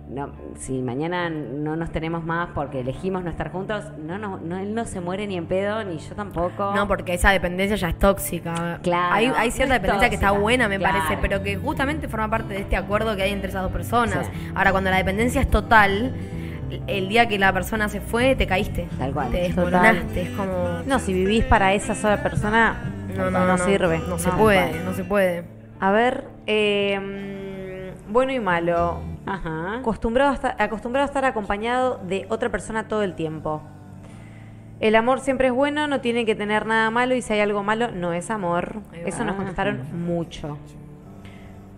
[0.08, 4.56] no, si mañana no nos tenemos más porque elegimos no estar juntos, no, no, no,
[4.58, 6.72] él no se muere ni en pedo, ni yo tampoco.
[6.74, 8.78] No, porque esa dependencia ya es tóxica.
[8.82, 10.98] Claro, Hay, hay cierta no dependencia que está buena, me claro.
[10.98, 14.26] parece, pero que justamente forma parte de este acuerdo que hay entre esas dos personas.
[14.26, 14.52] Sí.
[14.54, 16.14] Ahora, cuando la dependencia es total,
[16.86, 18.88] el día que la persona se fue, te caíste.
[18.98, 19.30] Tal cual.
[19.30, 20.22] Te desmoronaste.
[20.22, 20.82] Es como.
[20.86, 24.00] No, si vivís para esa sola persona, No, no, no, sirve.
[24.08, 25.44] No se puede, no se puede.
[25.80, 27.35] A ver, eh,
[28.16, 29.02] bueno y malo.
[29.26, 29.76] Ajá.
[29.80, 33.60] Acostumbrado a, estar, acostumbrado a estar acompañado de otra persona todo el tiempo.
[34.80, 37.62] El amor siempre es bueno, no tiene que tener nada malo y si hay algo
[37.62, 38.80] malo, no es amor.
[39.04, 40.56] Eso nos contestaron mucho.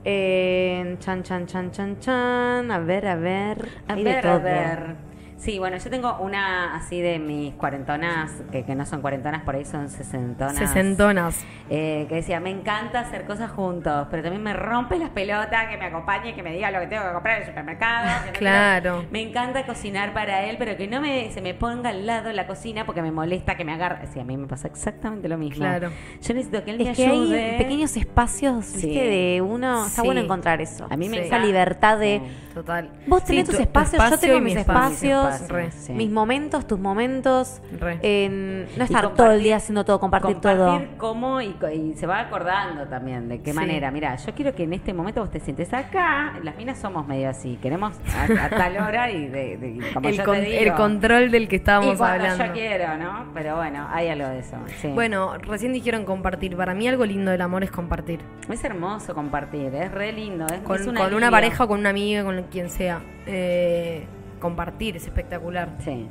[0.05, 2.71] Eh, chan, chan, chan, chan, chan.
[2.71, 3.69] A ver, a ver.
[3.89, 5.08] A Hay ver, a ver.
[5.39, 9.55] Sí, bueno, yo tengo una así de mis cuarentonas, que, que no son cuarentonas, por
[9.55, 10.57] ahí son sesentonas.
[10.57, 11.45] Sesentonas.
[11.71, 15.77] Eh, que decía, me encanta hacer cosas juntos, pero también me rompe las pelotas que
[15.77, 18.09] me acompañe, que me diga lo que tengo que comprar en el supermercado.
[18.25, 18.95] que no Claro.
[18.97, 22.33] quiero- Me encanta cocinar para él, pero que no me, se me ponga al lado
[22.33, 24.09] la cocina porque me molesta que me agarre.
[24.13, 25.59] Sí, a mí me pasa exactamente lo mismo.
[25.65, 25.91] Claro.
[26.21, 27.51] Yo necesito que él me Es que ayude.
[27.53, 28.89] hay pequeños espacios, Sí.
[28.89, 29.05] ¿viste?
[29.09, 29.87] De uno.
[29.87, 30.07] Está Sí.
[30.07, 30.89] bueno encontrar eso.
[30.91, 31.21] A mí me Sí.
[31.21, 31.47] Esa encanta.
[31.47, 32.23] libertad de.
[32.59, 32.91] Total.
[33.07, 35.23] Vos tenés Sí, tus tu- tu espacios, yo espacio tengo y mis mi espacio.
[35.29, 35.49] espacios.
[35.49, 35.71] Re.
[35.71, 35.93] Sí.
[35.93, 37.99] mis momentos, tus momentos, Re.
[38.03, 40.99] en no Y estar todo el día haciendo todo, compartir, compartir todo.
[40.99, 43.57] cómo y, y se va acordando también de qué Sí.
[43.57, 43.93] manera.
[43.93, 46.35] Mira, yo quiero que en este momento vos te sientes acá.
[46.43, 47.59] Las minas somos medio así.
[47.63, 50.59] Queremos a, a tal hora y de, de- como el, yo con- te digo.
[50.59, 52.45] el control del que y estábamos cuando hablando.
[52.47, 53.27] yo quiero, ¿no?
[53.35, 54.57] Pero bueno, hay algo de eso.
[54.81, 54.89] sí.
[54.89, 56.57] Bueno, recién dijeron compartir.
[56.57, 58.19] Para mí algo lindo del amor es compartir.
[58.51, 60.45] es hermoso compartir, es re lindo.
[60.47, 61.19] Es, Con, es con un alivio.
[61.19, 63.03] una pareja, con una amiga, con quien sea.
[63.27, 64.07] Eh,
[64.41, 65.77] compartir es espectacular.
[65.81, 66.09] Sí.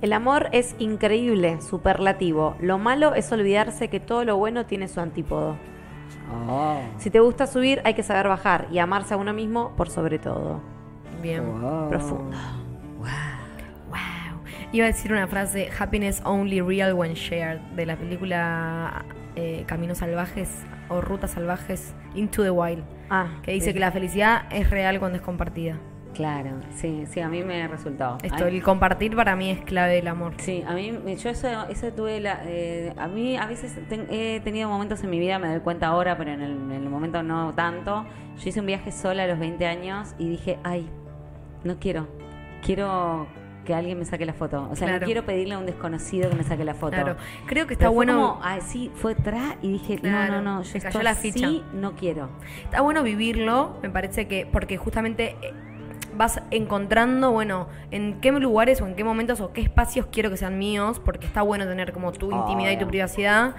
[0.00, 2.56] El amor es increíble, superlativo.
[2.60, 5.56] Lo malo es olvidarse que todo lo bueno tiene su antípodo.
[6.48, 6.78] Oh.
[6.98, 10.18] Si te gusta subir, hay que saber bajar y amarse a uno mismo por sobre
[10.18, 10.60] todo.
[11.22, 11.60] Bien.
[11.60, 11.88] Wow.
[11.88, 12.36] Profundo.
[12.98, 14.40] Wow.
[14.72, 19.04] Iba a decir una frase, happiness only real when shared, de la película
[19.36, 20.50] eh, Caminos Salvajes
[20.88, 23.74] o Rutas Salvajes, Into the Wild, Ah, que dice sí.
[23.74, 25.76] que la felicidad es real cuando es compartida.
[26.14, 28.18] Claro, sí, sí, a mí me resultó.
[28.22, 30.34] Esto, Ay, el compartir para mí es clave del amor.
[30.38, 34.40] Sí, a mí, yo eso, eso tuve la, eh, a mí a veces ten- he
[34.44, 37.22] tenido momentos en mi vida, me doy cuenta ahora, pero en el, en el momento
[37.24, 38.04] no tanto.
[38.38, 40.88] Yo hice un viaje sola a los 20 años y dije, ay,
[41.64, 42.06] no quiero,
[42.62, 43.26] quiero
[43.64, 44.68] que alguien me saque la foto.
[44.70, 45.00] O sea, Claro.
[45.00, 46.92] no quiero pedirle a un desconocido que me saque la foto.
[46.92, 47.16] Claro.
[47.46, 48.38] Creo que está Pero fue bueno.
[48.40, 51.48] como, sí, fue atrás y dije, Claro, no, no, no, yo esto la ficha.
[51.48, 52.28] sí no quiero.
[52.64, 55.52] Está bueno vivirlo, me parece que, porque justamente eh,
[56.16, 60.36] vas encontrando, bueno, en qué lugares o en qué momentos o qué espacios quiero que
[60.36, 62.88] sean míos, porque está bueno tener como tu intimidad y tu Obvio.
[62.88, 63.54] privacidad.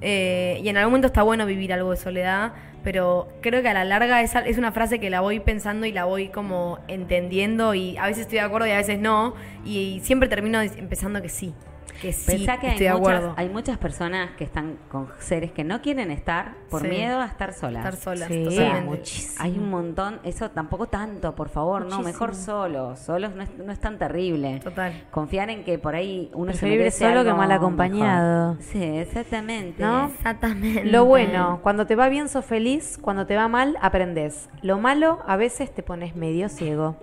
[0.00, 3.74] Eh, y en algún momento está bueno vivir algo de soledad, pero creo que a
[3.74, 7.74] la larga esa es una frase que la voy pensando y la voy como entendiendo
[7.74, 9.34] y a veces estoy de acuerdo y a veces no,
[9.64, 11.54] y, siempre termino empezando que sí,
[12.00, 13.34] que sí, Pensá que hay muchas, acuerdo.
[13.36, 16.88] hay muchas personas que están con seres que no quieren estar por Sí.
[16.88, 17.84] miedo a estar solas.
[17.84, 18.80] Estar solas, Sí, totalmente.
[18.88, 19.44] muchísimo.
[19.44, 23.72] Hay un montón, eso tampoco tanto, por favor, no, mejor solos, solos no es, no
[23.72, 24.60] es tan terrible.
[24.60, 25.04] Total.
[25.10, 28.54] Confiar en que por ahí uno se Preferible merece solo que mal acompañado.
[28.54, 28.64] mejor.
[28.64, 29.82] Sí, exactamente.
[29.82, 30.06] ¿No?
[30.06, 30.84] Exactamente.
[30.86, 34.48] Lo bueno, cuando te va bien sos feliz, cuando te va mal aprendes.
[34.62, 36.96] Lo malo, a veces te pones medio ciego.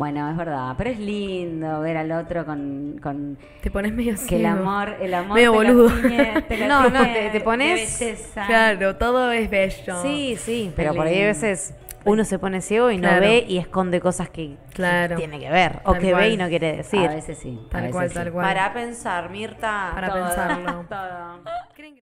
[0.00, 4.20] Bueno, es verdad, pero es lindo ver al otro con, con Te pones medio que
[4.22, 4.48] el ciego.
[4.48, 5.90] amor, el amor Medio te la boludo.
[6.00, 8.32] tiñe, te No, no, tiñe te- te de pones-.
[8.46, 10.00] Claro, todo es bello.
[10.02, 11.74] Sí, sí, pero por ahí a veces
[12.06, 15.92] uno se pone ciego y no ve y esconde cosas que, tiene que ver o
[15.92, 16.22] Tal que cual.
[16.22, 17.06] ve y no quiere decir.
[17.06, 17.60] A veces sí.
[17.70, 18.14] Tal veces cual, sí.
[18.14, 18.46] tal cual.
[18.46, 19.90] Para pensar, Mirta.
[19.94, 20.84] Para Todo, pensarlo.
[20.88, 21.40] todo.